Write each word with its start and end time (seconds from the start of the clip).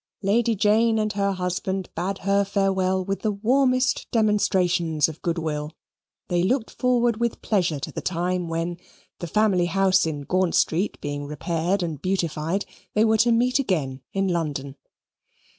Lady 0.23 0.55
Jane 0.55 0.97
and 0.97 1.13
her 1.13 1.33
husband 1.33 1.87
bade 1.95 2.17
her 2.25 2.43
farewell 2.43 3.05
with 3.05 3.19
the 3.21 3.31
warmest 3.31 4.07
demonstrations 4.09 5.07
of 5.07 5.21
good 5.21 5.37
will. 5.37 5.73
They 6.27 6.41
looked 6.41 6.71
forward 6.71 7.17
with 7.19 7.43
pleasure 7.43 7.79
to 7.81 7.91
the 7.91 8.01
time 8.01 8.47
when, 8.47 8.77
the 9.19 9.27
family 9.27 9.67
house 9.67 10.07
in 10.07 10.21
Gaunt 10.21 10.55
Street 10.55 10.99
being 11.01 11.27
repaired 11.27 11.83
and 11.83 12.01
beautified, 12.01 12.65
they 12.95 13.05
were 13.05 13.19
to 13.19 13.31
meet 13.31 13.59
again 13.59 14.01
in 14.11 14.27
London. 14.27 14.75